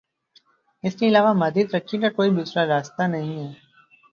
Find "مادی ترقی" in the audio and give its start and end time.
1.33-1.97